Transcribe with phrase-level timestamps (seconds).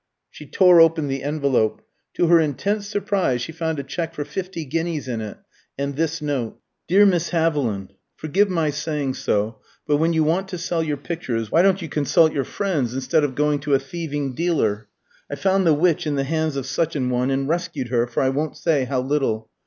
[0.31, 1.83] She tore open the envelope.
[2.15, 5.37] To her intense surprise she found a cheque for fifty guineas in it,
[5.77, 10.57] and this note: "DEAR MISS HAVILAND, Forgive my saying so, but when you want to
[10.57, 14.33] sell your pictures, why don't you consult your friends instead of going to a thieving
[14.33, 14.87] dealer?
[15.29, 18.23] I found the Witch in the hands of such an one, and rescued her, for
[18.23, 19.51] I won't say how little.